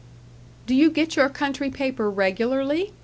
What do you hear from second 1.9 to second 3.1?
regularly?"